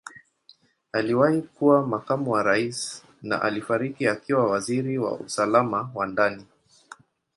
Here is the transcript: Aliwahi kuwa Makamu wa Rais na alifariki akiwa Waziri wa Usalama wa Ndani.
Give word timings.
Aliwahi 0.91 1.41
kuwa 1.41 1.87
Makamu 1.87 2.31
wa 2.31 2.43
Rais 2.43 3.03
na 3.21 3.41
alifariki 3.41 4.07
akiwa 4.07 4.47
Waziri 4.49 4.97
wa 4.97 5.11
Usalama 5.19 5.91
wa 5.95 6.07
Ndani. 6.07 6.45